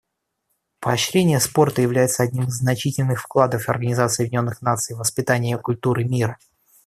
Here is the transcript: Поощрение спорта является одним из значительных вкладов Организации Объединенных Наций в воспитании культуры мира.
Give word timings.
Поощрение 0.79 1.39
спорта 1.39 1.83
является 1.83 2.23
одним 2.23 2.45
из 2.45 2.55
значительных 2.57 3.21
вкладов 3.21 3.69
Организации 3.69 4.23
Объединенных 4.23 4.59
Наций 4.63 4.95
в 4.95 4.97
воспитании 4.97 5.53
культуры 5.53 6.05
мира. 6.05 6.39